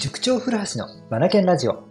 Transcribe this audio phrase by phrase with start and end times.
[0.00, 1.82] 塾長古橋のマナケンラジオ。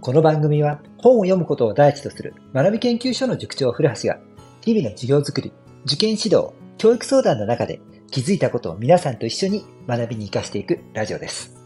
[0.00, 4.20] この番組は本を読むことを第一とする学び研究所の塾長古橋が
[4.60, 5.52] 日々の授業づくり、
[5.84, 7.80] 受験指導、教育相談の中で
[8.12, 11.56] 気づいたことを皆さんと一緒に学びに活かしていくラジオです。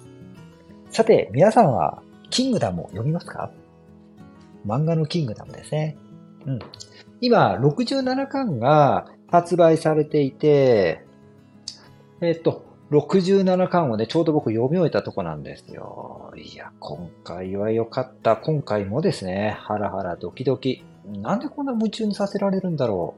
[0.88, 3.50] さて、皆さんはキングダムを読みますか？
[4.66, 5.98] 漫画のキングダムですね。
[6.46, 6.58] うん。
[7.20, 11.04] 今、67巻が発売されていて、
[12.22, 16.32] えっと、67巻をね、ちょうど僕読み終えたとこなんですよ。
[16.36, 18.36] いや、今回は良かった。
[18.36, 20.82] 今回もですね、ハラハラドキドキ。
[21.06, 23.14] なんでこんな夢中にさせられるんだろ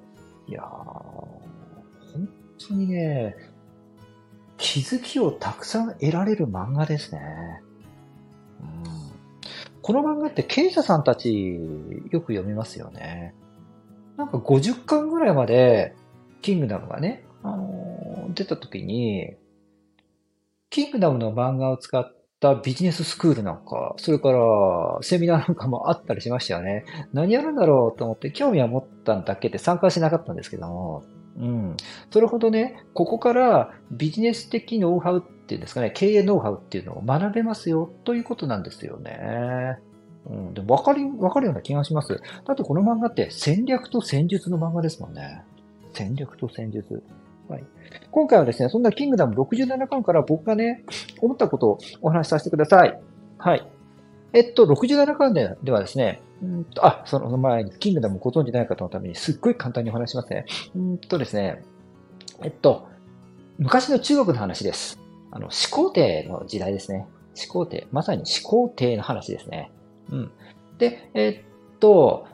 [0.47, 0.51] う。
[0.51, 2.29] いやー、本
[2.69, 3.35] 当にね、
[4.59, 7.63] 気づきをたくさん得られる漫画ですね。
[8.61, 8.85] うん、
[9.81, 11.59] この漫画って経営者さんたち
[12.11, 13.35] よく読みますよね。
[14.19, 15.95] なんか50巻ぐらいまで、
[16.43, 19.35] キングダムがね、あのー、出た時に、
[20.73, 24.39] キングダムの漫画を使ったビジネススクールなんか、それから
[25.03, 26.85] セミナーなんかもあったりしましたよね。
[27.13, 31.05] 何やるんだろうと思って興味は持ったんだけで参加しなかったんですけども、
[31.39, 31.77] うん。
[32.11, 39.79] それほどね、ここからビジネス的ノウハウっていうんですかね、経営ノウハウっていうのを学べますよということなんですよね。
[40.27, 40.55] うん。
[40.55, 42.19] でも分かり、分かるような気がします。
[42.47, 45.43] だってこの漫画って戦略と戦術の漫画ですもんね。
[45.93, 47.03] 戦略と戦術。
[47.49, 47.65] はい。
[48.11, 50.85] 今回はですね、そんなキングダム67巻から僕がね、
[51.21, 52.99] 思ったことをお話しさせてください。
[53.39, 53.67] はい。
[54.33, 60.47] えっと、67巻ではですね、うんと、あ、その前に、キングダムご存知ない方のために、すっごい簡単にお話しますね。
[60.75, 61.63] うんとですね、
[62.43, 62.89] えっと、
[63.59, 64.99] 昔の中国の話です。
[65.31, 67.07] あの、始皇帝の時代ですね。
[67.35, 67.87] 始皇帝。
[67.93, 69.71] まさに始皇帝の話ですね。
[70.11, 70.31] うん。
[70.79, 72.27] で、えっと、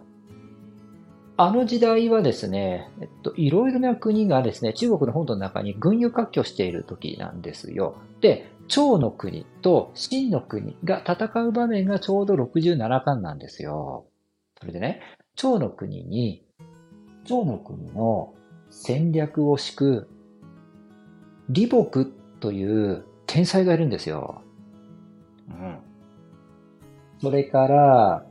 [1.40, 7.94] あの時代はですね、えっと、いろいろな国がですね、中国の本土の中に軍輸割拠している時なんですよ。
[8.20, 14.06] で、趙の国と秦の国が戦う場面がちょうど67巻なんですよ。
[14.58, 15.00] それでね、
[15.36, 16.44] 趙の国に、
[17.24, 18.34] 趙の国の
[18.70, 20.08] 戦略を敷く
[21.54, 24.42] 李牧という天才がいるんですよ。
[25.48, 25.78] うん。
[27.20, 28.26] それから、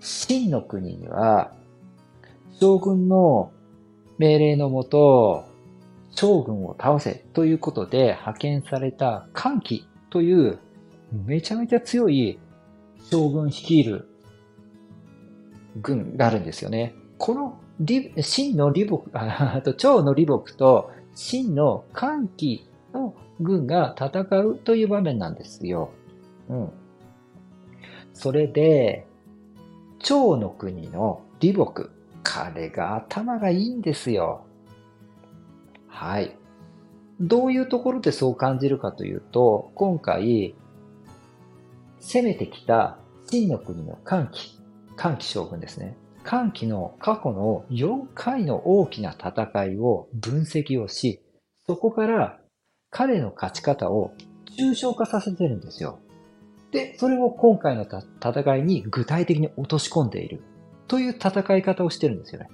[0.00, 1.52] 秦の国には、
[2.64, 3.52] 将軍の
[4.16, 5.44] 命令のもと、
[6.12, 10.58] 将軍を倒せということで派遣された歓喜という
[11.26, 12.38] めちゃめちゃ強い
[13.10, 14.08] 将軍率いる
[15.82, 16.94] 軍があるんですよね。
[17.18, 25.90] この真の李牧、あと趙の李牧と真の歓喜の軍が戦うという場面なんですよ。
[26.48, 26.70] うん。
[28.14, 29.06] それで、
[29.98, 31.90] 趙の国の李牧、
[32.24, 34.44] 彼が頭がいいんですよ。
[35.86, 36.36] はい。
[37.20, 40.56] どういうところでそう感じるかというと、今回、
[42.00, 44.58] 攻めてきた秦の国の歓喜、
[44.96, 45.96] 歓喜将軍ですね。
[46.24, 51.22] 歓喜の過去の4回の大きな戦いを分析をし、
[51.66, 52.40] そこから
[52.90, 54.12] 彼の勝ち方を
[54.58, 56.00] 抽象化させてるんですよ。
[56.72, 60.42] で、それを今回の戦いに具体的に落とし込んでいる。
[60.88, 62.48] という戦い方をしてるんですよね。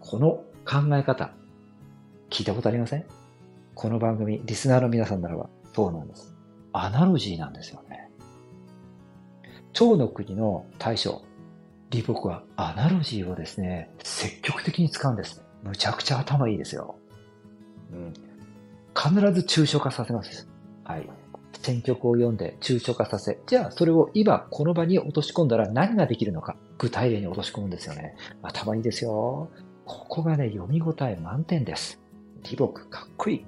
[0.00, 1.32] この考え方、
[2.30, 3.04] 聞いたことありません？
[3.74, 6.34] この番組、リスナーの皆さんならば、そうなんです。
[6.72, 8.10] アナロジーなんですよね。
[9.72, 11.22] 蝶の国の大将、
[11.90, 15.42] 李牧はアナロジーをですね、積極的に使うんです。
[15.62, 16.96] むちゃくちゃ頭いいですよ。
[17.92, 18.12] うん。
[18.94, 20.48] 必ず抽象化させます。
[20.84, 21.08] はい。
[21.62, 28.16] 選曲を読んで抽象化させ、じゃあそれを今この場に落とし込んだら何ができるのか、具体例に落とし込むんですよね。
[28.42, 29.48] 頭いいですよ。
[29.84, 32.00] ここがね、読み応え満点です。
[32.44, 33.46] 李牧、かっこいい。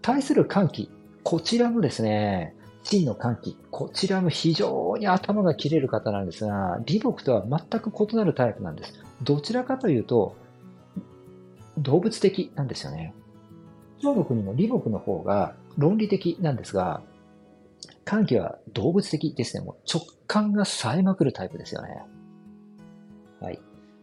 [0.00, 0.90] 対する歓喜、
[1.22, 8.94] こちらもですね、真の歓喜、こちらも非常に頭が切れる方なんですが、李牧とは全く異なるタイプなんです。
[9.22, 10.36] どちらかというと、
[11.78, 13.14] 動物的なんですよね。
[14.02, 17.02] 中国の李牧の方が論理的なんですが、
[18.04, 19.64] 歓喜は動物的ですね。
[19.64, 22.02] もう直感が冴えまくるタイプですよね。
[23.40, 23.60] はい。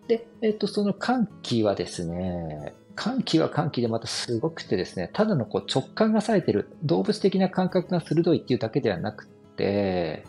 [0.08, 10.26] で、えっと、その歓喜はですね、歓喜は歓喜でまたすごくてですね、ただのこう直感が冴えてる、動物的な感覚が鋭いっていうだけではなくて、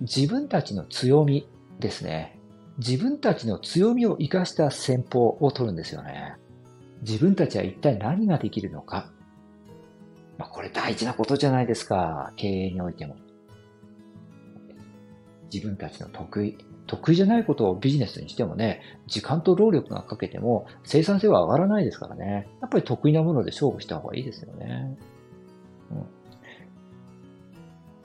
[0.00, 1.48] 自分たちの強み
[1.80, 2.38] ですね。
[2.78, 6.34] 自分たちの強みを生かした戦法を取るんですよね。
[7.02, 9.10] 自分たちは一体何ができるのか。
[10.42, 12.32] まあ、これ大事なことじゃないですか。
[12.34, 13.14] 経営においても。
[15.52, 16.58] 自分たちの得意、
[16.88, 22.48] 得意じゃないことをビジネスにしてもね、時間と労力がかけても生産性は上がらないですからね。
[22.60, 24.98] やっぱり得意なもので勝負した方がいいですよね。
[25.92, 26.06] うん、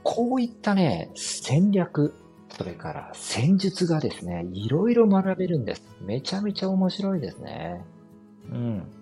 [0.04, 2.14] こういったね、戦略、
[2.50, 5.82] それから戦術がですね、いろいろ学べるんです。
[6.02, 7.82] めちゃめちゃ面白いですね。
[8.52, 8.97] うん。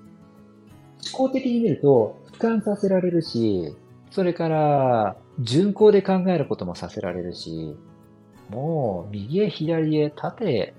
[1.11, 3.75] 思考的に見ると、俯瞰させられるし、
[4.11, 7.75] それから、順行で考えることもさせられるし、
[8.49, 10.73] もう、右へ左へ、縦へ、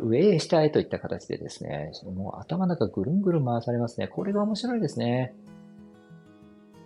[0.00, 4.06] 上へ下へといった形でですね、もう頭の中ぐるんぐるん回されますね。
[4.06, 5.34] これが面白いですね。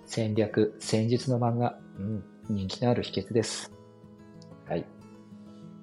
[0.06, 3.75] 戦略、戦術の漫画、うん、人気のある秘訣です。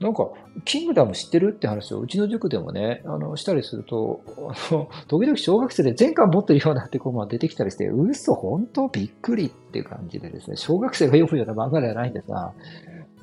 [0.03, 0.29] なんか、
[0.65, 8.89] キングダム知ってるって話をうちの塾でもね、あの、したりすると、あの、時々小学生で全巻持ってるようなって子が出てきたりして、嘘、本当？
[8.89, 12.53] びっくりっていう感じでですね、小学生が読むような漫画ではないんですが、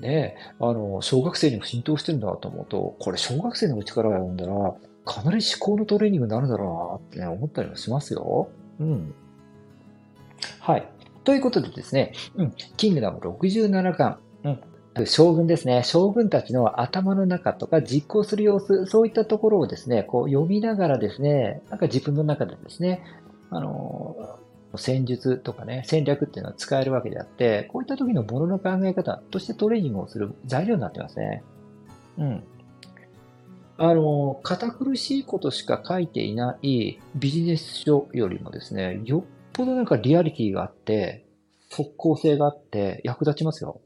[0.01, 4.75] ね、あの、小学生にも浸透してるんだと思うと、これ小学生のうちから読んだら、
[5.05, 8.49] かなり思考のトレーニングになるんだろうなって、ね、思ったりもしますよ。
[8.81, 9.15] うん。
[10.61, 10.89] はい。
[11.25, 14.61] ということでですね、うん、キングダム67巻、うん、
[15.07, 15.83] 将軍ですね。
[15.85, 23.03] 将軍たちの頭の中とか実行する様子、そういったところをですね、こう読みながらですね、なんか自分の中でですね、
[23.51, 24.39] あの、
[24.77, 31.43] 戦術とかね、戦略っていうのは使えるわけであって、こういった時のものの考え方としてトレーニングをする材料になってますね。
[32.19, 32.45] うん。
[33.77, 41.25] あの、堅苦しいことしか書いていないビジネス書よりもですね、よっぽどなんかリアリティがあって、
[41.71, 43.81] 即効性があって役立ちますよ。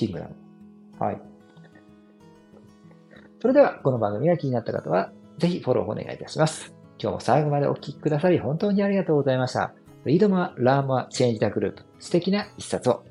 [0.00, 0.34] キングダム。
[0.98, 1.20] はい。
[3.40, 6.74] それでは、この番組が気になった方は、ぜひフォローお願いいたします。
[6.98, 9.74] 今日も最後までお聴きくださり、本当にありがとうございました。
[10.06, 11.84] Read more, learn more, change the globe。
[11.98, 13.04] 素敵な一冊を。